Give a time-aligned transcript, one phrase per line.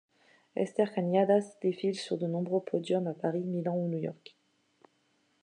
[0.55, 4.35] Esther Cañadas défile sur de nombreux podiums à Paris, Milan ou New York.